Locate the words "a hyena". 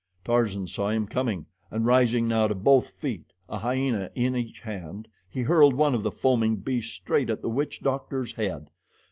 3.47-4.09